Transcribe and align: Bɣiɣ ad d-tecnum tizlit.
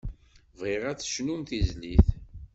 Bɣiɣ 0.59 0.83
ad 0.91 0.95
d-tecnum 0.97 1.41
tizlit. 1.49 2.07